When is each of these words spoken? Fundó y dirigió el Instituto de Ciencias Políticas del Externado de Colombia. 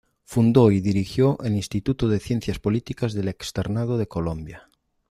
Fundó 0.23 0.71
y 0.71 0.79
dirigió 0.81 1.37
el 1.43 1.53
Instituto 1.55 2.07
de 2.09 2.19
Ciencias 2.19 2.57
Políticas 2.57 3.13
del 3.13 3.27
Externado 3.27 3.99
de 3.99 4.07
Colombia. 4.07 4.67